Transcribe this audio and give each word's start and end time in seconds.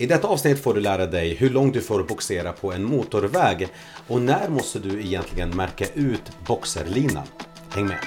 I 0.00 0.06
detta 0.06 0.28
avsnitt 0.28 0.62
får 0.62 0.74
du 0.74 0.80
lära 0.80 1.06
dig 1.06 1.34
hur 1.34 1.50
långt 1.50 1.74
du 1.74 1.80
får 1.80 2.02
boxera 2.02 2.52
på 2.52 2.72
en 2.72 2.84
motorväg 2.84 3.68
och 4.06 4.22
när 4.22 4.48
måste 4.48 4.78
du 4.78 5.00
egentligen 5.00 5.56
märka 5.56 5.84
ut 5.94 6.22
boxerlinan. 6.46 7.26
Häng 7.70 7.86
med! 7.86 7.98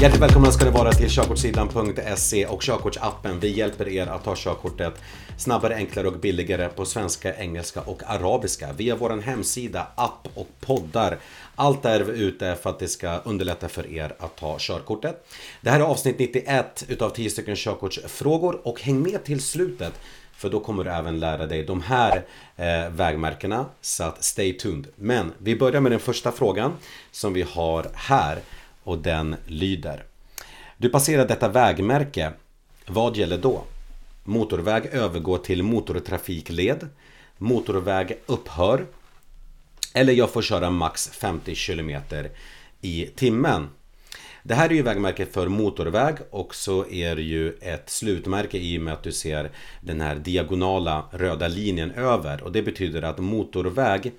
Hjärtligt 0.00 0.22
välkomna 0.22 0.52
ska 0.52 0.64
ni 0.64 0.70
vara 0.70 0.92
till 0.92 1.10
körkortssidan.se 1.10 2.46
och 2.46 2.62
körkortsappen. 2.62 3.40
Vi 3.40 3.48
hjälper 3.48 3.88
er 3.88 4.06
att 4.06 4.24
ta 4.24 4.34
körkortet 4.36 4.94
snabbare, 5.36 5.74
enklare 5.74 6.08
och 6.08 6.18
billigare 6.18 6.68
på 6.68 6.84
svenska, 6.84 7.36
engelska 7.36 7.80
och 7.80 8.02
arabiska 8.06 8.72
via 8.72 8.96
vår 8.96 9.20
hemsida, 9.20 9.86
app 9.94 10.28
och 10.34 10.48
poddar. 10.60 11.18
Allt 11.54 11.84
är 11.84 12.00
vi 12.00 12.22
ute 12.22 12.56
för 12.62 12.70
att 12.70 12.78
det 12.78 12.88
ska 12.88 13.16
underlätta 13.18 13.68
för 13.68 13.92
er 13.92 14.14
att 14.18 14.36
ta 14.36 14.56
körkortet. 14.58 15.26
Det 15.60 15.70
här 15.70 15.80
är 15.80 15.84
avsnitt 15.84 16.18
91 16.18 16.84
utav 16.88 17.10
10 17.10 17.30
stycken 17.30 17.56
körkortsfrågor 17.56 18.60
och 18.64 18.80
häng 18.80 19.02
med 19.02 19.24
till 19.24 19.40
slutet 19.40 19.92
för 20.38 20.50
då 20.50 20.60
kommer 20.60 20.84
du 20.84 20.90
även 20.90 21.20
lära 21.20 21.46
dig 21.46 21.64
de 21.64 21.82
här 21.82 22.24
eh, 22.56 22.90
vägmärkena. 22.90 23.66
Så 23.80 24.04
att 24.04 24.24
stay 24.24 24.52
tuned. 24.52 24.86
Men 24.96 25.32
vi 25.38 25.56
börjar 25.56 25.80
med 25.80 25.92
den 25.92 26.00
första 26.00 26.32
frågan 26.32 26.72
som 27.10 27.32
vi 27.32 27.42
har 27.42 27.90
här 27.94 28.38
och 28.88 28.98
den 28.98 29.36
lyder. 29.46 30.04
Du 30.76 30.88
passerar 30.88 31.28
detta 31.28 31.48
vägmärke. 31.48 32.32
Vad 32.86 33.16
gäller 33.16 33.38
då? 33.38 33.64
Motorväg 34.24 34.86
övergår 34.86 35.38
till 35.38 35.62
motortrafikled. 35.62 36.88
Motorväg 37.38 38.18
upphör. 38.26 38.86
Eller 39.94 40.12
jag 40.12 40.30
får 40.30 40.42
köra 40.42 40.70
max 40.70 41.08
50 41.08 41.54
km 41.54 41.90
i 42.80 43.06
timmen. 43.16 43.68
Det 44.42 44.54
här 44.54 44.70
är 44.70 44.74
ju 44.74 44.82
vägmärket 44.82 45.32
för 45.32 45.48
motorväg 45.48 46.16
och 46.30 46.54
så 46.54 46.88
är 46.90 47.16
det 47.16 47.22
ju 47.22 47.52
ett 47.60 47.90
slutmärke 47.90 48.58
i 48.58 48.78
och 48.78 48.82
med 48.82 48.94
att 48.94 49.02
du 49.02 49.12
ser 49.12 49.50
den 49.80 50.00
här 50.00 50.14
diagonala 50.14 51.04
röda 51.12 51.48
linjen 51.48 51.90
över 51.90 52.42
och 52.42 52.52
det 52.52 52.62
betyder 52.62 53.02
att 53.02 53.18
motorväg 53.18 54.12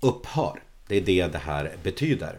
upphör. 0.00 0.62
Det 0.86 0.96
är 0.96 1.00
det 1.00 1.26
det 1.26 1.38
här 1.38 1.72
betyder. 1.82 2.38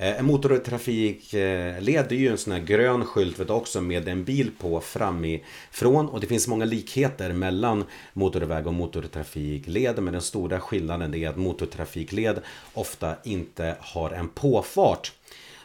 Eh, 0.00 0.18
en 0.18 0.24
motortrafikled 0.24 1.88
eh, 1.88 2.12
är 2.12 2.12
ju 2.12 2.28
en 2.28 2.38
sån 2.38 2.52
här 2.52 2.60
grön 2.60 3.04
skylt 3.04 3.38
vet 3.38 3.50
också 3.50 3.80
med 3.80 4.08
en 4.08 4.24
bil 4.24 4.50
på 4.58 4.80
framifrån 4.80 6.08
och 6.08 6.20
det 6.20 6.26
finns 6.26 6.48
många 6.48 6.64
likheter 6.64 7.32
mellan 7.32 7.84
motorväg 8.12 8.66
och 8.66 8.74
motortrafikled 8.74 10.02
men 10.02 10.12
den 10.12 10.22
stora 10.22 10.60
skillnaden 10.60 11.14
är 11.14 11.28
att 11.28 11.36
motortrafikled 11.36 12.40
ofta 12.74 13.16
inte 13.24 13.76
har 13.80 14.10
en 14.10 14.28
påfart 14.28 15.12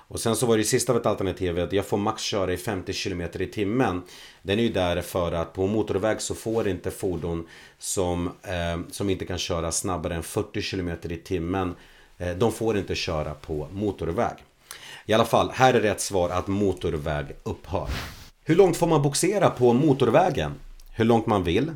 och 0.07 0.19
sen 0.19 0.35
så 0.35 0.45
var 0.45 0.57
det 0.57 0.63
sista 0.63 0.93
av 0.93 0.99
ett 0.99 1.05
alternativ 1.05 1.59
att 1.59 1.73
jag 1.73 1.85
får 1.85 1.97
max 1.97 2.23
köra 2.23 2.53
i 2.53 2.57
50 2.57 2.93
km 2.93 3.21
i 3.21 3.47
timmen. 3.47 4.01
Den 4.41 4.59
är 4.59 4.63
ju 4.63 4.69
där 4.69 5.01
för 5.01 5.31
att 5.31 5.53
på 5.53 5.67
motorväg 5.67 6.21
så 6.21 6.35
får 6.35 6.67
inte 6.67 6.91
fordon 6.91 7.47
som, 7.79 8.27
eh, 8.27 8.91
som 8.91 9.09
inte 9.09 9.25
kan 9.25 9.37
köra 9.37 9.71
snabbare 9.71 10.15
än 10.15 10.23
40 10.23 10.61
km 10.61 10.89
i 11.03 11.17
timmen 11.17 11.75
Eh, 12.17 12.35
de 12.35 12.51
får 12.51 12.77
inte 12.77 12.95
köra 12.95 13.33
på 13.33 13.67
motorväg. 13.71 14.35
I 15.05 15.13
alla 15.13 15.25
fall, 15.25 15.51
här 15.53 15.73
är 15.73 15.81
rätt 15.81 16.01
svar 16.01 16.29
att 16.29 16.47
motorväg 16.47 17.25
upphör. 17.43 17.87
Hur 18.43 18.55
långt 18.55 18.77
får 18.77 18.87
man 18.87 19.01
boxera 19.01 19.49
på 19.49 19.73
motorvägen? 19.73 20.53
Hur 20.91 21.05
långt 21.05 21.25
man 21.25 21.43
vill? 21.43 21.71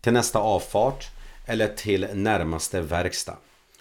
Till 0.00 0.12
nästa 0.12 0.38
avfart? 0.38 1.04
Eller 1.46 1.68
till 1.68 2.06
närmaste 2.14 2.80
verkstad? 2.80 3.36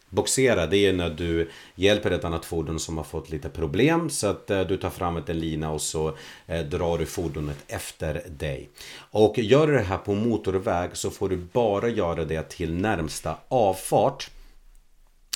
Boxera, 0.10 0.68
det 0.68 0.78
är 0.78 0.94
när 0.94 1.10
du 1.10 1.50
hjälper 1.76 2.12
ett 2.12 2.24
annat 2.24 2.46
fordon 2.46 2.80
som 2.80 2.98
har 2.98 3.04
fått 3.04 3.30
lite 3.30 3.50
problem 3.50 4.10
så 4.10 4.28
att 4.28 4.50
eh, 4.50 4.62
du 4.62 4.78
tar 4.78 4.90
fram 4.90 5.18
en 5.28 5.40
lina 5.40 5.72
och 5.72 5.82
så 5.82 6.18
eh, 6.48 6.66
drar 6.66 6.98
du 6.98 7.06
fordonet 7.06 7.58
efter 7.68 8.24
dig. 8.30 8.70
Och 8.96 9.40
gör 9.40 9.68
du 9.68 9.74
det 9.74 9.84
här 9.84 9.98
på 9.98 10.16
motorväg 10.16 10.90
så 10.94 11.10
får 11.10 11.30
du 11.30 11.38
bara 11.38 11.90
göra 11.90 12.26
det 12.26 12.50
till 12.50 12.74
närmsta 12.74 13.36
avfart 13.48 14.30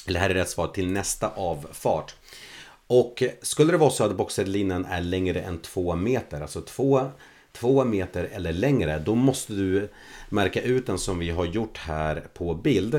eller 0.07 0.19
här 0.19 0.29
är 0.29 0.33
rätt 0.33 0.49
svar 0.49 0.67
till 0.67 0.87
nästa 0.87 1.29
avfart. 1.29 2.15
Och 2.87 3.23
skulle 3.41 3.71
det 3.71 3.77
vara 3.77 3.89
så 3.89 4.03
att 4.03 4.17
boxerlinan 4.17 4.85
är 4.85 5.01
längre 5.01 5.41
än 5.41 5.59
två 5.59 5.95
meter, 5.95 6.41
alltså 6.41 6.61
två, 6.61 7.11
två 7.51 7.85
meter 7.85 8.29
eller 8.31 8.53
längre, 8.53 8.99
då 8.99 9.15
måste 9.15 9.53
du 9.53 9.89
märka 10.29 10.61
ut 10.61 10.87
den 10.87 10.97
som 10.97 11.19
vi 11.19 11.29
har 11.29 11.45
gjort 11.45 11.77
här 11.77 12.23
på 12.33 12.53
bild. 12.53 12.95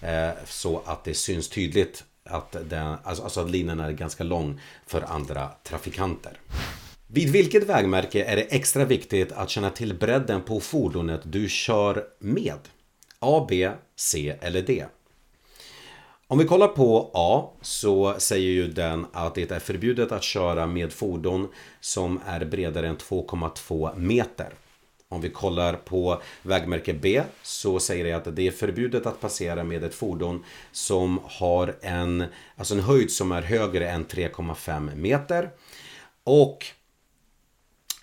Eh, 0.00 0.30
så 0.46 0.82
att 0.86 1.04
det 1.04 1.14
syns 1.14 1.48
tydligt 1.48 2.04
att, 2.24 2.56
den, 2.70 2.96
alltså, 3.02 3.24
alltså 3.24 3.40
att 3.40 3.50
linan 3.50 3.80
är 3.80 3.92
ganska 3.92 4.24
lång 4.24 4.60
för 4.86 5.02
andra 5.02 5.50
trafikanter. 5.62 6.38
Vid 7.06 7.30
vilket 7.30 7.68
vägmärke 7.68 8.24
är 8.24 8.36
det 8.36 8.42
extra 8.42 8.84
viktigt 8.84 9.32
att 9.32 9.50
känna 9.50 9.70
till 9.70 9.94
bredden 9.94 10.42
på 10.42 10.60
fordonet 10.60 11.20
du 11.24 11.48
kör 11.48 12.04
med? 12.18 12.58
A, 13.18 13.46
B, 13.48 13.70
C 13.96 14.36
eller 14.40 14.62
D? 14.62 14.84
Om 16.34 16.38
vi 16.38 16.44
kollar 16.44 16.68
på 16.68 17.10
A 17.14 17.50
så 17.62 18.14
säger 18.18 18.50
ju 18.50 18.68
den 18.68 19.06
att 19.12 19.34
det 19.34 19.50
är 19.50 19.58
förbjudet 19.58 20.12
att 20.12 20.22
köra 20.22 20.66
med 20.66 20.92
fordon 20.92 21.48
som 21.80 22.20
är 22.26 22.44
bredare 22.44 22.88
än 22.88 22.96
2,2 22.96 23.98
meter. 23.98 24.48
Om 25.08 25.20
vi 25.20 25.30
kollar 25.30 25.74
på 25.74 26.22
vägmärke 26.42 26.94
B 26.94 27.22
så 27.42 27.80
säger 27.80 28.04
det 28.04 28.12
att 28.12 28.36
det 28.36 28.46
är 28.46 28.50
förbjudet 28.50 29.06
att 29.06 29.20
passera 29.20 29.64
med 29.64 29.84
ett 29.84 29.94
fordon 29.94 30.44
som 30.72 31.20
har 31.24 31.76
en, 31.80 32.24
alltså 32.56 32.74
en 32.74 32.80
höjd 32.80 33.10
som 33.10 33.32
är 33.32 33.42
högre 33.42 33.90
än 33.90 34.06
3,5 34.06 34.96
meter. 34.96 35.50
Och 36.24 36.66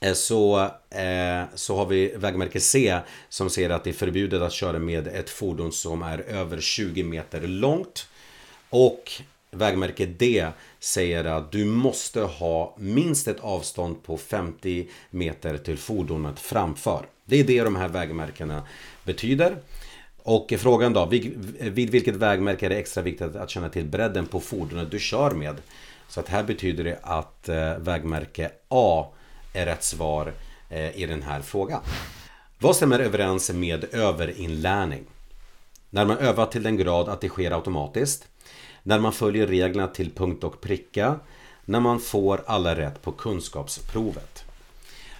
eh, 0.02 0.14
så, 0.14 0.60
eh, 0.90 1.44
så 1.56 1.76
har 1.76 1.86
vi 1.86 2.14
vägmärke 2.16 2.60
C 2.60 3.00
som 3.30 3.50
säger 3.50 3.70
att 3.70 3.84
det 3.84 3.90
är 3.90 3.94
förbjudet 3.94 4.42
att 4.42 4.54
köra 4.54 4.80
med 4.80 5.08
ett 5.08 5.30
fordon 5.30 5.72
som 5.72 6.02
är 6.02 6.20
över 6.20 6.62
20 6.62 7.04
meter 7.04 7.42
långt. 7.42 8.08
Och 8.72 9.12
vägmärke 9.52 10.06
D 10.06 10.48
säger 10.80 11.26
att 11.26 11.52
du 11.52 11.66
måste 11.66 12.22
ha 12.22 12.76
minst 12.78 13.28
ett 13.28 13.40
avstånd 13.40 14.04
på 14.04 14.18
50 14.18 14.88
meter 15.10 15.58
till 15.58 15.78
fordonet 15.78 16.40
framför. 16.40 17.06
Det 17.26 17.40
är 17.40 17.44
det 17.44 17.64
de 17.64 17.76
här 17.76 17.88
vägmärkena 17.88 18.64
betyder. 19.04 19.58
Och 20.24 20.54
frågan 20.58 20.94
då, 20.94 21.06
vid, 21.06 21.90
vilket 21.90 22.16
vägmärke 22.16 22.66
är 22.66 22.70
det 22.70 22.76
extra 22.76 23.04
viktigt 23.04 23.36
att 23.36 23.50
känna 23.50 23.70
till 23.70 23.86
bredden 23.86 24.26
på 24.26 24.40
fordonet 24.40 24.92
du 24.92 25.00
kör 25.00 25.32
med? 25.32 25.56
Så 26.08 26.20
att 26.20 26.30
här 26.30 26.44
betyder 26.44 26.84
det 26.84 27.00
att 27.02 27.50
eh, 27.50 27.78
vägmärke 27.78 28.52
A 28.68 29.08
är 29.54 29.66
rätt 29.66 29.84
svar 29.84 30.34
eh, 30.70 30.98
i 30.98 31.06
den 31.06 31.22
här 31.22 31.42
frågan. 31.42 31.82
Vad 32.60 32.76
stämmer 32.76 33.00
överens 33.00 33.52
med 33.52 33.94
överinlärning? 33.94 35.06
När 35.90 36.06
man 36.06 36.18
övar 36.18 36.46
till 36.46 36.64
den 36.64 36.78
grad 36.78 37.10
att 37.10 37.22
det 37.22 37.30
sker 37.30 37.52
automatiskt 37.52 38.28
när 38.84 39.00
man 39.00 39.14
följer 39.14 39.48
reglerna 39.48 39.88
till 39.88 40.12
punkt 40.12 40.44
och 40.44 40.62
pricka, 40.62 41.20
när 41.66 41.80
man 41.80 42.00
får 42.00 42.44
alla 42.48 42.76
rätt 42.76 43.02
på 43.02 43.12
kunskapsprovet. 43.12 44.44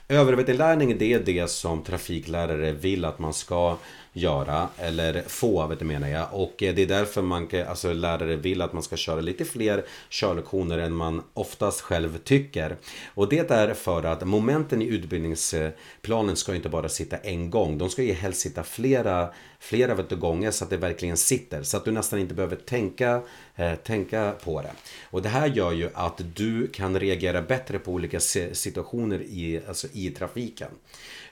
Överveterinlärning 0.08 0.98
det 0.98 1.14
är 1.14 1.20
det 1.20 1.50
som 1.50 1.84
trafiklärare 1.84 2.72
vill 2.72 3.06
att 3.06 3.20
man 3.20 3.34
ska 3.34 3.78
göra, 4.14 4.70
eller 4.78 5.24
få 5.28 5.68
vet 5.68 5.80
du 5.80 5.86
menar 5.86 6.08
jag. 6.08 6.28
Och 6.32 6.64
eh, 6.64 6.76
det 6.76 6.82
är 6.82 6.88
därför 6.88 7.22
man, 7.22 7.50
alltså 7.68 7.94
lärare 7.94 8.36
vill 8.36 8.62
att 8.62 8.74
man 8.74 8.84
ska 8.84 8.96
köra 8.96 9.22
lite 9.22 9.46
fler 9.46 9.86
körlektioner 10.10 10.78
än 10.78 10.94
man 10.94 11.24
oftast 11.34 11.82
själv 11.82 12.18
tycker. 12.18 12.76
Och 13.14 13.30
det 13.30 13.52
är 13.52 13.74
för 13.74 14.04
att 14.04 14.28
momenten 14.28 14.82
i 14.82 14.86
utbildningsplanen 14.86 16.36
ska 16.36 16.56
inte 16.56 16.70
bara 16.70 16.90
sitta 16.90 17.18
en 17.18 17.50
gång. 17.50 17.78
De 17.78 17.90
ska 17.90 18.04
ju 18.04 18.14
helst 18.14 18.42
sitta 18.42 18.64
flera, 18.64 19.30
flera 19.60 19.96
vet 19.96 20.10
du, 20.10 20.16
gånger 20.16 20.52
så 20.52 20.64
att 20.64 20.70
det 20.70 20.78
verkligen 20.78 21.18
sitter. 21.18 21.64
Så 21.64 21.78
att 21.78 21.86
du 21.86 21.92
nästan 21.92 22.20
inte 22.20 22.34
behöver 22.34 22.56
tänka, 22.56 23.22
eh, 23.56 23.76
tänka 23.76 24.34
på 24.44 24.62
det. 24.62 24.72
Och 25.04 25.22
det 25.22 25.30
här 25.30 25.48
gör 25.48 25.72
ju 25.72 25.90
att 25.94 26.22
du 26.36 26.68
kan 26.68 27.00
reagera 27.00 27.42
bättre 27.42 27.80
på 27.80 27.92
olika 27.92 28.20
situationer 28.20 29.22
i, 29.22 29.62
alltså 29.68 29.88
i 29.94 30.10
trafiken. 30.10 30.70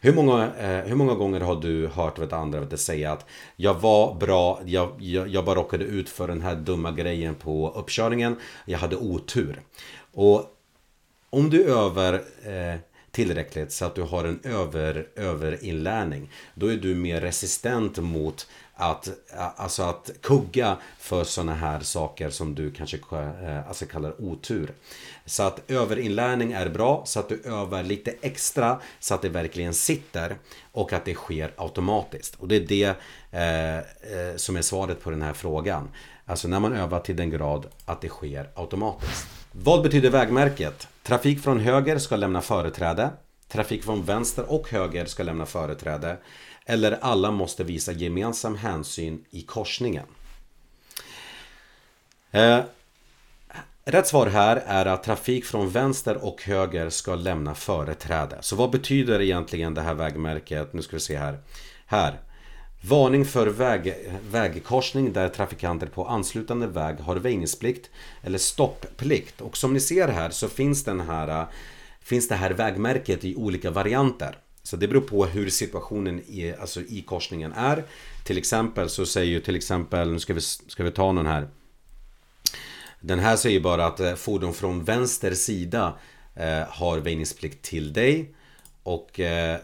Hur 0.01 0.13
många, 0.13 0.55
eh, 0.55 0.85
hur 0.85 0.95
många 0.95 1.13
gånger 1.13 1.39
har 1.39 1.55
du 1.55 1.87
hört 1.87 2.19
vet 2.19 2.33
andra 2.33 2.59
vet 2.59 2.79
säga 2.79 3.11
att 3.11 3.25
jag 3.55 3.73
var 3.73 4.15
bra, 4.15 4.61
jag, 4.65 4.95
jag, 4.99 5.27
jag 5.27 5.45
bara 5.45 5.55
råkade 5.55 5.85
ut 5.85 6.09
för 6.09 6.27
den 6.27 6.41
här 6.41 6.55
dumma 6.55 6.91
grejen 6.91 7.35
på 7.35 7.73
uppkörningen, 7.75 8.35
jag 8.65 8.79
hade 8.79 8.95
otur. 8.95 9.61
Och 10.13 10.55
om 11.29 11.49
du 11.49 11.63
övar 11.63 12.13
eh, 12.43 12.79
tillräckligt 13.11 13.71
så 13.71 13.85
att 13.85 13.95
du 13.95 14.01
har 14.01 14.25
en 14.25 14.39
över, 14.43 15.07
överinlärning, 15.15 16.31
då 16.53 16.67
är 16.67 16.77
du 16.77 16.95
mer 16.95 17.21
resistent 17.21 17.97
mot 17.97 18.47
att, 18.79 19.09
alltså 19.55 19.83
att 19.83 20.11
kugga 20.21 20.77
för 20.99 21.23
sådana 21.23 21.53
här 21.53 21.79
saker 21.79 22.29
som 22.29 22.55
du 22.55 22.71
kanske 22.71 22.97
eh, 22.97 23.67
alltså 23.67 23.85
kallar 23.85 24.21
otur. 24.21 24.73
Så 25.25 25.43
att 25.43 25.71
överinlärning 25.71 26.51
är 26.51 26.69
bra 26.69 27.03
så 27.05 27.19
att 27.19 27.29
du 27.29 27.41
övar 27.45 27.83
lite 27.83 28.13
extra 28.21 28.79
så 28.99 29.13
att 29.13 29.21
det 29.21 29.29
verkligen 29.29 29.73
sitter 29.73 30.35
och 30.71 30.93
att 30.93 31.05
det 31.05 31.13
sker 31.13 31.53
automatiskt. 31.57 32.35
Och 32.35 32.47
det 32.47 32.55
är 32.55 32.59
det 32.67 32.95
eh, 33.31 33.77
eh, 33.77 34.35
som 34.35 34.55
är 34.55 34.61
svaret 34.61 35.03
på 35.03 35.09
den 35.09 35.21
här 35.21 35.33
frågan. 35.33 35.89
Alltså 36.25 36.47
när 36.47 36.59
man 36.59 36.73
övar 36.73 36.99
till 36.99 37.15
den 37.15 37.29
grad 37.29 37.65
att 37.85 38.01
det 38.01 38.09
sker 38.09 38.49
automatiskt. 38.55 39.27
Vad 39.51 39.83
betyder 39.83 40.09
vägmärket? 40.09 40.87
Trafik 41.03 41.43
från 41.43 41.59
höger 41.59 41.97
ska 41.97 42.15
lämna 42.15 42.41
företräde. 42.41 43.09
trafik 43.47 43.83
från 43.83 44.03
vänster 44.03 44.51
och 44.51 44.69
höger 44.69 45.05
ska 45.05 45.23
lämna 45.23 45.45
företräde 45.45 46.17
eller 46.69 46.97
alla 47.01 47.31
måste 47.31 47.63
visa 47.63 47.91
gemensam 47.91 48.55
hänsyn 48.55 49.25
i 49.29 49.41
korsningen. 49.41 50.05
Eh, 52.31 52.59
rätt 53.83 54.07
svar 54.07 54.27
här 54.27 54.63
är 54.65 54.85
att 54.85 55.03
trafik 55.03 55.45
från 55.45 55.69
vänster 55.69 56.25
och 56.25 56.43
höger 56.43 56.89
ska 56.89 57.15
lämna 57.15 57.55
företräde. 57.55 58.37
Så 58.41 58.55
vad 58.55 58.71
betyder 58.71 59.21
egentligen 59.21 59.73
det 59.73 59.81
här 59.81 59.93
vägmärket? 59.93 60.73
Nu 60.73 60.81
ska 60.81 60.95
vi 60.95 60.99
se 60.99 61.17
här. 61.17 61.39
Här. 61.85 62.19
Varning 62.81 63.25
för 63.25 63.47
väg, 63.47 63.95
vägkorsning 64.31 65.13
där 65.13 65.29
trafikanter 65.29 65.87
på 65.87 66.05
anslutande 66.05 66.67
väg 66.67 66.99
har 66.99 67.15
väjningsplikt 67.15 67.89
eller 68.23 68.37
stopplikt. 68.37 69.41
Och 69.41 69.57
som 69.57 69.73
ni 69.73 69.79
ser 69.79 70.07
här 70.07 70.29
så 70.29 70.47
finns, 70.47 70.83
den 70.83 70.99
här, 70.99 71.27
eh, 71.27 71.47
finns 72.01 72.27
det 72.27 72.35
här 72.35 72.51
vägmärket 72.51 73.23
i 73.23 73.35
olika 73.35 73.71
varianter. 73.71 74.37
Så 74.69 74.75
det 74.75 74.87
beror 74.87 75.01
på 75.01 75.25
hur 75.25 75.49
situationen 75.49 76.19
i, 76.19 76.53
alltså 76.59 76.81
i 76.81 77.01
korsningen 77.01 77.53
är. 77.53 77.83
Till 78.23 78.37
exempel 78.37 78.89
så 78.89 79.05
säger 79.05 79.31
ju 79.31 79.39
till 79.39 79.55
exempel, 79.55 80.11
nu 80.11 80.19
ska 80.19 80.33
vi, 80.33 80.41
ska 80.41 80.83
vi 80.83 80.91
ta 80.91 81.11
någon 81.11 81.25
här. 81.25 81.47
Den 82.99 83.19
här 83.19 83.35
säger 83.35 83.59
bara 83.59 83.85
att 83.85 83.99
eh, 83.99 84.15
fordon 84.15 84.53
från 84.53 84.83
vänster 84.83 85.33
sida 85.33 85.97
eh, 86.35 86.63
har 86.69 86.97
väjningsplikt 86.97 87.61
till 87.61 87.93
dig. 87.93 88.35
Och 88.83 89.19
eh, 89.19 89.55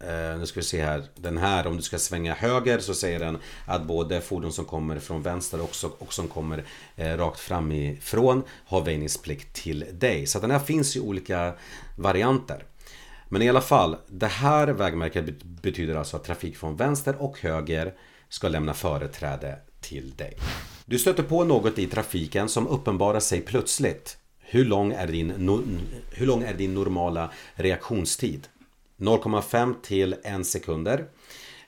eh, 0.00 0.38
nu 0.38 0.46
ska 0.46 0.60
vi 0.60 0.66
se 0.66 0.82
här. 0.84 1.04
Den 1.16 1.38
här, 1.38 1.66
om 1.66 1.76
du 1.76 1.82
ska 1.82 1.98
svänga 1.98 2.34
höger 2.34 2.78
så 2.78 2.94
säger 2.94 3.18
den 3.18 3.38
att 3.66 3.82
både 3.82 4.20
fordon 4.20 4.52
som 4.52 4.64
kommer 4.64 4.98
från 4.98 5.22
vänster 5.22 5.58
och, 5.58 5.64
också, 5.64 5.92
och 5.98 6.12
som 6.12 6.28
kommer 6.28 6.64
eh, 6.96 7.16
rakt 7.16 7.40
framifrån 7.40 8.42
har 8.66 8.80
väjningsplikt 8.80 9.52
till 9.52 9.86
dig. 9.92 10.26
Så 10.26 10.38
den 10.38 10.50
här 10.50 10.58
finns 10.58 10.96
i 10.96 11.00
olika 11.00 11.54
varianter. 11.96 12.64
Men 13.34 13.42
i 13.42 13.48
alla 13.48 13.60
fall, 13.60 13.96
det 14.06 14.26
här 14.26 14.68
vägmärket 14.68 15.42
betyder 15.42 15.94
alltså 15.94 16.16
att 16.16 16.24
trafik 16.24 16.56
från 16.56 16.76
vänster 16.76 17.22
och 17.22 17.40
höger 17.40 17.94
ska 18.28 18.48
lämna 18.48 18.74
företräde 18.74 19.58
till 19.80 20.14
dig. 20.16 20.36
Du 20.86 20.98
stöter 20.98 21.22
på 21.22 21.44
något 21.44 21.78
i 21.78 21.86
trafiken 21.86 22.48
som 22.48 22.66
uppenbarar 22.66 23.20
sig 23.20 23.40
plötsligt. 23.40 24.16
Hur 24.38 24.64
lång 24.64 24.92
är 24.92 25.06
din, 25.06 25.28
no 25.28 25.62
hur 26.12 26.26
lång 26.26 26.42
är 26.42 26.54
din 26.54 26.74
normala 26.74 27.30
reaktionstid? 27.54 28.48
0,5 28.96 29.74
till 29.82 30.16
1 30.24 30.46
sekunder 30.46 31.06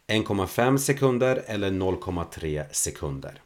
1,5 0.06 0.76
sekunder 0.76 1.42
eller 1.46 1.70
0,3 1.70 2.64
sekunder. 2.70 3.40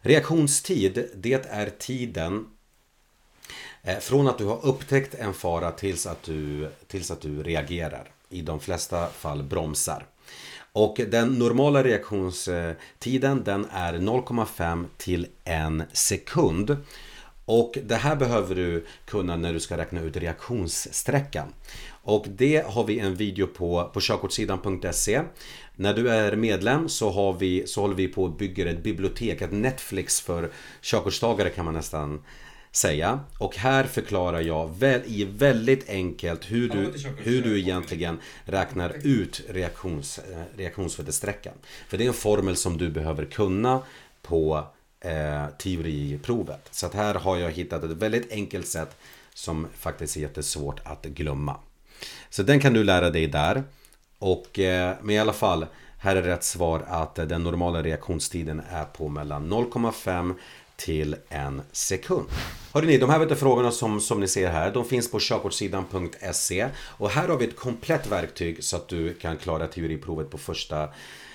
Reaktionstid, 0.00 1.10
det 1.14 1.46
är 1.46 1.70
tiden 1.78 2.46
Eh, 3.84 3.98
från 3.98 4.28
att 4.28 4.38
du 4.38 4.44
har 4.44 4.66
upptäckt 4.66 5.14
en 5.14 5.34
fara 5.34 5.70
tills 5.70 6.06
att 6.06 6.22
du, 6.22 6.70
tills 6.86 7.10
att 7.10 7.20
du 7.20 7.42
reagerar. 7.42 8.10
I 8.28 8.42
de 8.42 8.60
flesta 8.60 9.06
fall 9.06 9.42
bromsar. 9.42 10.06
Och 10.72 11.00
den 11.08 11.28
normala 11.28 11.84
reaktionstiden 11.84 13.44
den 13.44 13.66
är 13.70 13.94
0,5 13.94 14.86
till 14.96 15.26
1 15.44 15.88
sekund. 15.92 16.76
Och 17.44 17.78
det 17.84 17.94
här 17.94 18.16
behöver 18.16 18.54
du 18.54 18.86
kunna 19.04 19.36
när 19.36 19.52
du 19.52 19.60
ska 19.60 19.76
räkna 19.76 20.00
ut 20.00 20.16
reaktionssträckan. 20.16 21.54
Och 22.02 22.26
det 22.28 22.66
har 22.66 22.84
vi 22.84 22.98
en 22.98 23.14
video 23.14 23.46
på 23.46 23.90
på 23.94 24.00
körkortssidan.se 24.00 25.22
När 25.76 25.94
du 25.94 26.10
är 26.10 26.36
medlem 26.36 26.88
så, 26.88 27.10
har 27.10 27.32
vi, 27.32 27.66
så 27.66 27.80
håller 27.80 27.94
vi 27.94 28.08
på 28.08 28.26
att 28.26 28.38
bygga 28.38 28.70
ett 28.70 28.82
bibliotek, 28.82 29.40
ett 29.40 29.52
Netflix 29.52 30.20
för 30.20 30.50
körkortstagare 30.82 31.50
kan 31.50 31.64
man 31.64 31.74
nästan 31.74 32.22
säga. 32.72 33.20
Och 33.38 33.56
här 33.56 33.84
förklarar 33.84 34.40
jag 34.40 34.78
väl, 34.78 35.00
i 35.06 35.24
väldigt 35.24 35.88
enkelt 35.88 36.50
hur 36.50 36.68
du, 36.68 36.92
hur 37.16 37.42
du 37.42 37.58
egentligen 37.58 38.18
räknar 38.44 38.96
ut 39.02 39.42
reaktions, 39.48 40.18
eh, 40.18 40.42
reaktionsvärdesträckan. 40.56 41.54
För 41.88 41.98
det 41.98 42.04
är 42.04 42.08
en 42.08 42.14
formel 42.14 42.56
som 42.56 42.78
du 42.78 42.90
behöver 42.90 43.24
kunna 43.24 43.82
på 44.22 44.66
eh, 45.00 45.46
teoriprovet. 45.58 46.68
Så 46.70 46.86
att 46.86 46.94
här 46.94 47.14
har 47.14 47.36
jag 47.36 47.50
hittat 47.50 47.84
ett 47.84 47.90
väldigt 47.90 48.32
enkelt 48.32 48.66
sätt 48.66 48.96
som 49.34 49.66
faktiskt 49.78 50.16
är 50.16 50.20
jättesvårt 50.20 50.80
att 50.84 51.04
glömma. 51.04 51.56
Så 52.30 52.42
den 52.42 52.60
kan 52.60 52.72
du 52.72 52.84
lära 52.84 53.10
dig 53.10 53.26
där. 53.26 53.62
Och, 54.18 54.58
eh, 54.58 54.96
men 55.02 55.14
i 55.14 55.18
alla 55.18 55.32
fall, 55.32 55.66
här 55.98 56.16
är 56.16 56.22
rätt 56.22 56.44
svar 56.44 56.84
att 56.88 57.14
den 57.14 57.42
normala 57.42 57.82
reaktionstiden 57.82 58.62
är 58.70 58.84
på 58.84 59.08
mellan 59.08 59.52
0,5 59.52 60.34
till 60.84 61.16
en 61.28 61.62
sekund. 61.72 62.26
Hörrni, 62.72 62.98
de 62.98 63.10
här 63.10 63.18
vet 63.18 63.38
frågorna 63.38 63.70
som, 63.70 64.00
som 64.00 64.20
ni 64.20 64.28
ser 64.28 64.50
här, 64.50 64.72
de 64.72 64.84
finns 64.84 65.10
på 65.10 65.18
körkortssidan.se 65.20 66.68
och 66.76 67.10
här 67.10 67.28
har 67.28 67.36
vi 67.36 67.44
ett 67.44 67.56
komplett 67.56 68.06
verktyg 68.06 68.64
så 68.64 68.76
att 68.76 68.88
du 68.88 69.14
kan 69.14 69.36
klara 69.36 69.66
teoriprovet 69.66 70.30
på 70.30 70.38
första 70.38 70.88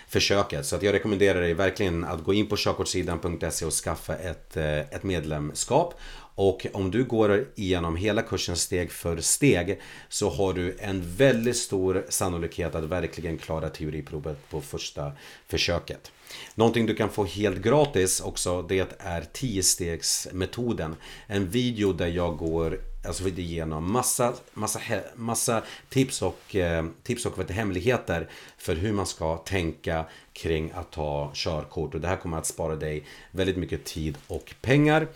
försöket. 0.07 0.65
Så 0.65 0.75
att 0.75 0.83
jag 0.83 0.93
rekommenderar 0.93 1.41
dig 1.41 1.53
verkligen 1.53 2.03
att 2.03 2.23
gå 2.23 2.33
in 2.33 2.47
på 2.47 2.55
körkortssidan.se 2.57 3.65
och 3.65 3.73
skaffa 3.73 4.15
ett, 4.15 4.57
eh, 4.57 4.79
ett 4.79 5.03
medlemskap. 5.03 5.93
Och 6.37 6.67
om 6.73 6.91
du 6.91 7.03
går 7.03 7.45
igenom 7.55 7.95
hela 7.95 8.21
kursen 8.21 8.55
steg 8.55 8.91
för 8.91 9.17
steg 9.17 9.79
så 10.09 10.29
har 10.29 10.53
du 10.53 10.77
en 10.79 11.15
väldigt 11.15 11.57
stor 11.57 12.05
sannolikhet 12.09 12.75
att 12.75 12.83
verkligen 12.83 13.37
klara 13.37 13.69
teoriprovet 13.69 14.49
på 14.49 14.61
första 14.61 15.11
försöket. 15.47 16.11
Någonting 16.55 16.85
du 16.85 16.95
kan 16.95 17.09
få 17.09 17.25
helt 17.25 17.61
gratis 17.61 18.21
också 18.21 18.61
det 18.61 18.95
är 18.99 19.21
10-stegsmetoden. 19.21 20.95
En 21.27 21.49
video 21.49 21.93
där 21.93 22.07
jag 22.07 22.37
går 22.37 22.79
alltså 23.05 23.27
igenom 23.27 23.91
massa, 23.91 24.33
massa, 24.53 24.79
massa 25.15 25.63
tips 25.89 26.21
och, 26.21 26.55
eh, 26.55 26.85
tips 27.03 27.25
och 27.25 27.39
vet, 27.39 27.51
hemligheter 27.51 28.29
för 28.57 28.75
hur 28.75 28.93
man 28.93 29.05
ska 29.05 29.37
tänka 29.37 30.05
kring 30.33 30.71
att 30.71 30.91
ta 30.91 31.31
körkort. 31.33 31.93
Och 31.93 32.01
det 32.01 32.07
här 32.07 32.17
kommer 32.17 32.37
att 32.37 32.45
spara 32.45 32.75
dig 32.75 33.03
väldigt 33.31 33.57
mycket 33.57 33.85
tid 33.85 34.17
och 34.27 34.55
pengar. 34.61 35.07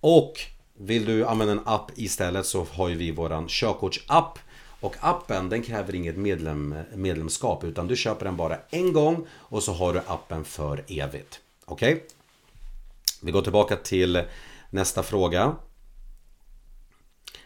Och 0.00 0.53
vill 0.78 1.04
du 1.04 1.26
använda 1.26 1.52
en 1.52 1.60
app 1.64 1.90
istället 1.94 2.46
så 2.46 2.66
har 2.72 2.88
ju 2.88 2.94
vi 2.94 3.10
våran 3.10 3.48
körkortsapp. 3.48 4.38
Och 4.80 4.96
appen 5.00 5.48
den 5.48 5.62
kräver 5.62 5.94
inget 5.94 6.16
medlem, 6.16 6.74
medlemskap 6.94 7.64
utan 7.64 7.86
du 7.86 7.96
köper 7.96 8.24
den 8.24 8.36
bara 8.36 8.58
en 8.70 8.92
gång 8.92 9.26
och 9.30 9.62
så 9.62 9.72
har 9.72 9.92
du 9.92 10.00
appen 10.06 10.44
för 10.44 10.84
evigt. 10.88 11.40
Okej? 11.64 11.94
Okay? 11.94 12.06
Vi 13.22 13.32
går 13.32 13.42
tillbaka 13.42 13.76
till 13.76 14.22
nästa 14.70 15.02
fråga. 15.02 15.56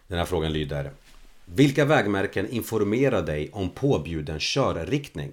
Den 0.06 0.18
här 0.18 0.24
frågan 0.24 0.52
lyder 0.52 0.90
Vilka 1.44 1.84
vägmärken 1.84 2.50
informerar 2.50 3.22
dig 3.22 3.50
om 3.52 3.70
påbjuden 3.70 4.38
körriktning? 4.40 5.32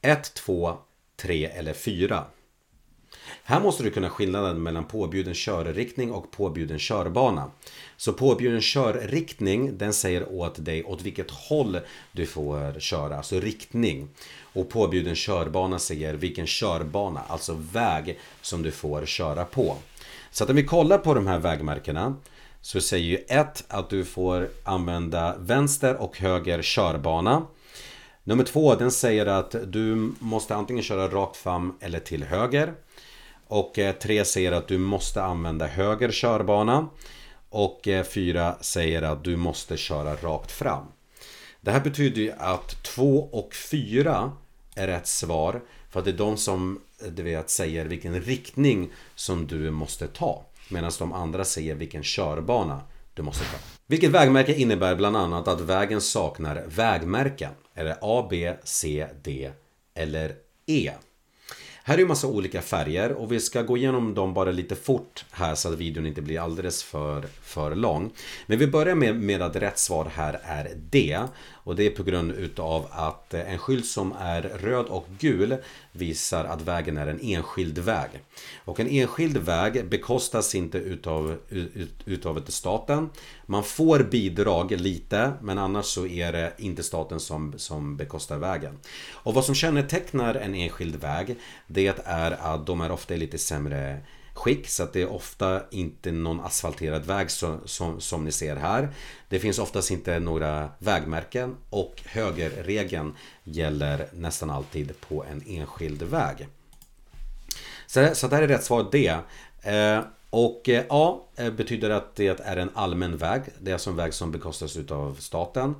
1, 0.00 0.34
2, 0.34 0.76
3 1.16 1.46
eller 1.46 1.72
4? 1.72 2.24
Här 3.42 3.60
måste 3.60 3.82
du 3.82 3.90
kunna 3.90 4.10
skillnaden 4.10 4.62
mellan 4.62 4.84
påbjuden 4.84 5.34
körriktning 5.34 6.12
och 6.12 6.30
påbjuden 6.30 6.78
körbana. 6.78 7.50
Så 7.96 8.12
påbjuden 8.12 8.60
körriktning 8.60 9.78
den 9.78 9.92
säger 9.92 10.32
åt 10.32 10.64
dig 10.64 10.84
åt 10.84 11.02
vilket 11.02 11.30
håll 11.30 11.78
du 12.12 12.26
får 12.26 12.80
köra, 12.80 13.16
alltså 13.16 13.40
riktning. 13.40 14.08
Och 14.40 14.68
påbjuden 14.68 15.14
körbana 15.14 15.78
säger 15.78 16.14
vilken 16.14 16.46
körbana, 16.46 17.20
alltså 17.28 17.58
väg 17.72 18.18
som 18.40 18.62
du 18.62 18.70
får 18.70 19.06
köra 19.06 19.44
på. 19.44 19.76
Så 20.30 20.44
att 20.44 20.50
om 20.50 20.56
vi 20.56 20.64
kollar 20.64 20.98
på 20.98 21.14
de 21.14 21.26
här 21.26 21.38
vägmärkena 21.38 22.16
så 22.60 22.80
säger 22.80 23.04
ju 23.04 23.16
1 23.28 23.64
att 23.68 23.90
du 23.90 24.04
får 24.04 24.48
använda 24.64 25.36
vänster 25.38 25.96
och 25.96 26.18
höger 26.18 26.62
körbana. 26.62 27.46
Nummer 28.24 28.44
2 28.44 28.74
den 28.74 28.90
säger 28.90 29.26
att 29.26 29.54
du 29.66 30.12
måste 30.18 30.54
antingen 30.54 30.82
köra 30.82 31.08
rakt 31.08 31.36
fram 31.36 31.74
eller 31.80 31.98
till 31.98 32.24
höger. 32.24 32.74
Och 33.46 33.78
eh, 33.78 33.94
3 33.94 34.24
säger 34.24 34.52
att 34.52 34.68
du 34.68 34.78
måste 34.78 35.22
använda 35.22 35.66
höger 35.66 36.10
körbana. 36.10 36.88
Och 37.48 37.88
eh, 37.88 38.04
4 38.04 38.56
säger 38.60 39.02
att 39.02 39.24
du 39.24 39.36
måste 39.36 39.76
köra 39.76 40.14
rakt 40.14 40.52
fram. 40.52 40.84
Det 41.60 41.70
här 41.70 41.80
betyder 41.80 42.22
ju 42.22 42.32
att 42.38 42.82
2 42.82 43.28
och 43.32 43.54
4 43.54 44.32
är 44.74 44.86
rätt 44.86 45.06
svar. 45.06 45.62
För 45.90 45.98
att 45.98 46.04
det 46.04 46.10
är 46.10 46.16
de 46.18 46.36
som 46.36 46.80
eh, 47.02 47.08
du 47.08 47.22
vet, 47.22 47.50
säger 47.50 47.84
vilken 47.84 48.20
riktning 48.20 48.92
som 49.14 49.46
du 49.46 49.70
måste 49.70 50.06
ta. 50.06 50.44
Medan 50.68 50.90
de 50.98 51.12
andra 51.12 51.44
säger 51.44 51.74
vilken 51.74 52.02
körbana 52.02 52.80
du 53.14 53.22
måste 53.22 53.44
ta. 53.44 53.56
Vilket 53.86 54.10
vägmärke 54.10 54.54
innebär 54.54 54.94
bland 54.94 55.16
annat 55.16 55.48
att 55.48 55.60
vägen 55.60 56.00
saknar 56.00 56.64
vägmärken. 56.66 57.52
Är 57.74 57.84
det 57.84 57.98
A, 58.00 58.26
B, 58.30 58.54
C, 58.64 59.06
D 59.22 59.50
eller 59.94 60.34
E? 60.66 60.92
Här 61.86 61.94
är 61.94 61.98
ju 61.98 62.06
massa 62.06 62.26
olika 62.26 62.62
färger 62.62 63.12
och 63.12 63.32
vi 63.32 63.40
ska 63.40 63.62
gå 63.62 63.76
igenom 63.76 64.14
dem 64.14 64.34
bara 64.34 64.50
lite 64.50 64.74
fort 64.74 65.24
här 65.30 65.54
så 65.54 65.68
att 65.68 65.78
videon 65.78 66.06
inte 66.06 66.22
blir 66.22 66.40
alldeles 66.40 66.82
för, 66.82 67.22
för 67.42 67.74
lång. 67.74 68.10
Men 68.46 68.58
vi 68.58 68.66
börjar 68.66 68.94
med, 68.94 69.16
med 69.16 69.42
att 69.42 69.56
rätt 69.56 69.78
svar 69.78 70.10
här 70.14 70.40
är 70.44 70.70
D. 70.90 71.18
Och 71.64 71.76
det 71.76 71.86
är 71.86 71.90
på 71.90 72.02
grund 72.02 72.32
utav 72.32 72.86
att 72.90 73.34
eh, 73.34 73.52
en 73.52 73.58
skylt 73.58 73.86
som 73.86 74.14
är 74.18 74.42
röd 74.42 74.86
och 74.86 75.06
gul 75.18 75.56
visar 75.92 76.44
att 76.44 76.62
vägen 76.62 76.96
är 76.96 77.06
en 77.06 77.20
enskild 77.22 77.78
väg. 77.78 78.10
Och 78.64 78.80
en 78.80 78.88
enskild 78.88 79.36
väg 79.36 79.88
bekostas 79.88 80.54
inte 80.54 80.78
utav, 80.78 81.36
ut, 81.48 81.90
utav 82.04 82.44
staten. 82.48 83.10
Man 83.46 83.64
får 83.64 83.98
bidrag 83.98 84.70
lite 84.70 85.32
men 85.42 85.58
annars 85.58 85.86
så 85.86 86.06
är 86.06 86.32
det 86.32 86.52
inte 86.58 86.82
staten 86.82 87.20
som, 87.20 87.54
som 87.56 87.96
bekostar 87.96 88.38
vägen. 88.38 88.78
Och 89.12 89.34
vad 89.34 89.44
som 89.44 89.54
kännetecknar 89.54 90.34
en 90.34 90.54
enskild 90.54 90.96
väg 90.96 91.36
det 91.66 92.00
är 92.04 92.30
att 92.30 92.66
de 92.66 92.80
är 92.80 92.92
ofta 92.92 93.14
lite 93.14 93.38
sämre 93.38 94.00
skick 94.34 94.68
så 94.68 94.82
att 94.82 94.92
det 94.92 95.02
är 95.02 95.12
ofta 95.12 95.62
inte 95.70 96.12
någon 96.12 96.40
asfalterad 96.40 97.04
väg 97.04 97.30
som, 97.30 97.60
som, 97.64 98.00
som 98.00 98.24
ni 98.24 98.32
ser 98.32 98.56
här. 98.56 98.88
Det 99.28 99.38
finns 99.38 99.58
oftast 99.58 99.90
inte 99.90 100.18
några 100.18 100.68
vägmärken 100.78 101.56
och 101.70 102.02
högerregeln 102.06 103.16
gäller 103.44 104.06
nästan 104.12 104.50
alltid 104.50 105.00
på 105.00 105.24
en 105.24 105.42
enskild 105.46 106.02
väg. 106.02 106.48
Så, 107.86 108.14
så 108.14 108.28
det 108.28 108.36
här 108.36 108.42
är 108.42 108.48
rätt 108.48 108.64
svar 108.64 108.88
D. 108.92 109.14
Eh, 109.62 110.00
och 110.30 110.68
eh, 110.68 110.84
A 110.88 111.20
eh, 111.36 111.50
betyder 111.50 111.90
att 111.90 112.16
det 112.16 112.40
är 112.40 112.56
en 112.56 112.70
allmän 112.74 113.16
väg. 113.16 113.42
Det 113.58 113.70
är 113.70 113.72
alltså 113.72 113.90
en 113.90 113.96
väg 113.96 114.14
som 114.14 114.32
bekostas 114.32 114.76
av 114.90 115.16
staten. 115.20 115.74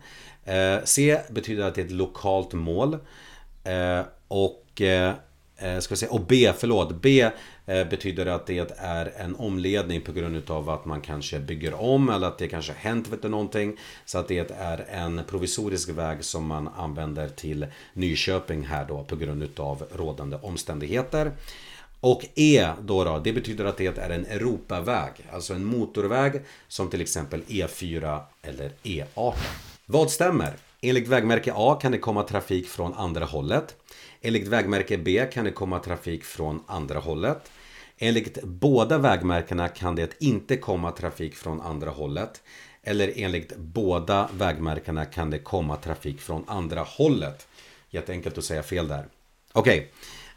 Eh, 0.44 0.76
C 0.84 1.20
betyder 1.30 1.64
att 1.64 1.74
det 1.74 1.80
är 1.80 1.84
ett 1.84 1.90
lokalt 1.90 2.52
mål. 2.52 2.98
Och 4.28 4.82
eh, 5.56 5.74
vi 5.74 5.80
ska 5.80 5.96
säga, 5.96 6.12
och 6.12 6.20
B, 6.20 6.52
förlåt, 6.58 7.02
B 7.02 7.30
eh, 7.66 7.88
betyder 7.88 8.26
att 8.26 8.46
det 8.46 8.72
är 8.78 9.12
en 9.16 9.36
omledning 9.36 10.00
på 10.00 10.12
grund 10.12 10.50
av 10.50 10.70
att 10.70 10.84
man 10.84 11.00
kanske 11.00 11.38
bygger 11.38 11.74
om 11.74 12.08
eller 12.08 12.26
att 12.26 12.38
det 12.38 12.48
kanske 12.48 12.72
har 12.72 12.78
hänt 12.78 13.08
vet 13.08 13.22
du, 13.22 13.28
någonting. 13.28 13.76
Så 14.04 14.18
att 14.18 14.28
det 14.28 14.50
är 14.50 14.86
en 14.90 15.20
provisorisk 15.28 15.88
väg 15.88 16.24
som 16.24 16.46
man 16.46 16.68
använder 16.76 17.28
till 17.28 17.66
Nyköping 17.92 18.64
här 18.64 18.84
då 18.88 19.04
på 19.04 19.16
grund 19.16 19.60
av 19.60 19.84
rådande 19.92 20.36
omständigheter. 20.42 21.32
Och 22.00 22.26
E 22.34 22.68
då, 22.82 23.04
då 23.04 23.18
det 23.18 23.32
betyder 23.32 23.64
att 23.64 23.76
det 23.76 23.98
är 23.98 24.10
en 24.10 24.26
Europaväg, 24.26 25.12
alltså 25.32 25.54
en 25.54 25.64
motorväg 25.64 26.42
som 26.68 26.90
till 26.90 27.00
exempel 27.00 27.42
E4 27.42 28.20
eller 28.42 28.70
E18. 28.82 29.34
Vad 29.86 30.10
stämmer? 30.10 30.54
Enligt 30.80 31.08
vägmärke 31.08 31.52
A 31.54 31.78
kan 31.82 31.92
det 31.92 31.98
komma 31.98 32.22
trafik 32.22 32.68
från 32.68 32.94
andra 32.94 33.24
hållet. 33.24 33.76
Enligt 34.26 34.48
vägmärke 34.48 34.98
B 34.98 35.26
kan 35.32 35.44
det 35.44 35.50
komma 35.50 35.78
trafik 35.78 36.24
från 36.24 36.62
andra 36.66 36.98
hållet. 36.98 37.50
Enligt 37.98 38.42
båda 38.42 38.98
vägmärkena 38.98 39.68
kan 39.68 39.96
det 39.96 40.22
inte 40.22 40.56
komma 40.56 40.92
trafik 40.92 41.34
från 41.34 41.60
andra 41.60 41.90
hållet. 41.90 42.42
Eller 42.82 43.12
enligt 43.16 43.56
båda 43.56 44.30
vägmärkena 44.34 45.04
kan 45.04 45.30
det 45.30 45.38
komma 45.38 45.76
trafik 45.76 46.20
från 46.20 46.44
andra 46.46 46.82
hållet. 46.82 47.46
Jätteenkelt 47.90 48.38
att 48.38 48.44
säga 48.44 48.62
fel 48.62 48.88
där. 48.88 49.06
Okej. 49.52 49.90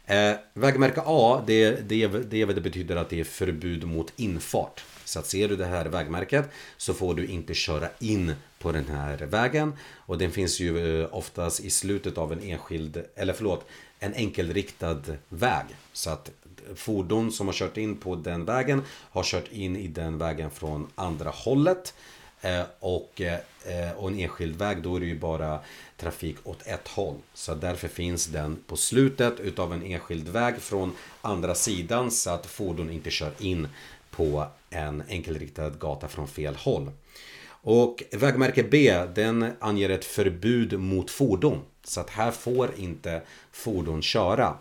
Okay. 0.04 0.16
Eh, 0.16 0.36
vägmärke 0.54 1.02
A, 1.06 1.42
det, 1.46 1.70
det, 1.70 2.06
det, 2.06 2.44
det 2.44 2.60
betyder 2.60 2.96
att 2.96 3.10
det 3.10 3.20
är 3.20 3.24
förbud 3.24 3.84
mot 3.84 4.12
infart. 4.16 4.84
Så 5.08 5.18
att 5.18 5.26
ser 5.26 5.48
du 5.48 5.56
det 5.56 5.66
här 5.66 5.84
vägmärket 5.84 6.50
så 6.76 6.94
får 6.94 7.14
du 7.14 7.26
inte 7.26 7.54
köra 7.54 7.88
in 7.98 8.34
på 8.58 8.72
den 8.72 8.88
här 8.88 9.18
vägen. 9.18 9.72
Och 9.96 10.18
den 10.18 10.30
finns 10.30 10.60
ju 10.60 11.00
eh, 11.02 11.08
oftast 11.14 11.60
i 11.60 11.70
slutet 11.70 12.18
av 12.18 12.32
en 12.32 12.42
enskild, 12.42 13.04
eller 13.14 13.32
förlåt, 13.32 13.66
en 13.98 14.14
enkelriktad 14.14 15.02
väg. 15.28 15.64
Så 15.92 16.10
att 16.10 16.30
fordon 16.74 17.32
som 17.32 17.46
har 17.46 17.54
kört 17.54 17.76
in 17.76 17.96
på 17.96 18.14
den 18.14 18.44
vägen 18.44 18.82
har 19.10 19.22
kört 19.22 19.52
in 19.52 19.76
i 19.76 19.88
den 19.88 20.18
vägen 20.18 20.50
från 20.50 20.90
andra 20.94 21.30
hållet. 21.30 21.94
Eh, 22.40 22.62
och, 22.80 23.20
eh, 23.20 23.92
och 23.96 24.08
en 24.08 24.18
enskild 24.18 24.56
väg 24.56 24.82
då 24.82 24.96
är 24.96 25.00
det 25.00 25.06
ju 25.06 25.18
bara 25.18 25.60
trafik 25.96 26.36
åt 26.44 26.66
ett 26.66 26.88
håll. 26.88 27.16
Så 27.34 27.54
därför 27.54 27.88
finns 27.88 28.26
den 28.26 28.56
på 28.66 28.76
slutet 28.76 29.40
utav 29.40 29.72
en 29.72 29.82
enskild 29.82 30.28
väg 30.28 30.58
från 30.60 30.92
andra 31.20 31.54
sidan 31.54 32.10
så 32.10 32.30
att 32.30 32.46
fordon 32.46 32.90
inte 32.90 33.10
kör 33.10 33.32
in 33.38 33.68
på 34.18 34.46
en 34.70 35.02
enkelriktad 35.08 35.70
gata 35.70 36.08
från 36.08 36.28
fel 36.28 36.56
håll. 36.56 36.90
Och 37.50 38.02
vägmärke 38.12 38.62
B 38.62 39.04
den 39.14 39.52
anger 39.60 39.90
ett 39.90 40.04
förbud 40.04 40.80
mot 40.80 41.10
fordon. 41.10 41.62
Så 41.84 42.00
att 42.00 42.10
här 42.10 42.30
får 42.30 42.74
inte 42.76 43.22
fordon 43.52 44.02
köra. 44.02 44.56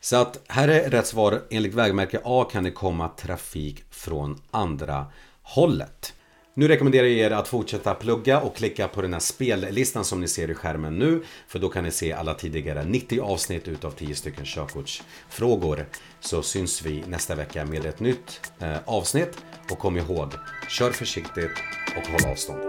Så 0.00 0.16
att 0.16 0.40
här 0.48 0.68
är 0.68 0.90
rätt 0.90 1.06
svar. 1.06 1.42
Enligt 1.50 1.74
vägmärke 1.74 2.20
A 2.24 2.48
kan 2.52 2.64
det 2.64 2.70
komma 2.70 3.08
trafik 3.08 3.84
från 3.90 4.42
andra 4.50 5.06
hållet. 5.42 6.14
Nu 6.56 6.68
rekommenderar 6.68 7.06
jag 7.06 7.16
er 7.16 7.30
att 7.30 7.48
fortsätta 7.48 7.94
plugga 7.94 8.40
och 8.40 8.56
klicka 8.56 8.88
på 8.88 9.02
den 9.02 9.12
här 9.12 9.20
spellistan 9.20 10.04
som 10.04 10.20
ni 10.20 10.28
ser 10.28 10.50
i 10.50 10.54
skärmen 10.54 10.98
nu. 10.98 11.22
För 11.48 11.58
då 11.58 11.68
kan 11.68 11.84
ni 11.84 11.90
se 11.90 12.12
alla 12.12 12.34
tidigare 12.34 12.84
90 12.84 13.20
avsnitt 13.20 13.68
utav 13.68 13.90
10 13.90 14.14
stycken 14.14 14.44
körkortsfrågor. 14.44 15.86
Så 16.20 16.42
syns 16.42 16.82
vi 16.82 17.04
nästa 17.08 17.34
vecka 17.34 17.64
med 17.64 17.86
ett 17.86 18.00
nytt 18.00 18.52
eh, 18.58 18.76
avsnitt. 18.84 19.38
Och 19.70 19.78
kom 19.78 19.96
ihåg, 19.96 20.32
kör 20.68 20.90
försiktigt 20.90 21.52
och 21.96 22.10
håll 22.10 22.30
avstånd. 22.30 22.60